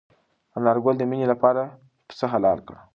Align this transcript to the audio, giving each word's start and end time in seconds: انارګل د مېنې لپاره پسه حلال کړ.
انارګل 0.57 0.95
د 0.97 1.03
مېنې 1.09 1.25
لپاره 1.33 1.63
پسه 2.07 2.25
حلال 2.33 2.59
کړ. 2.67 2.75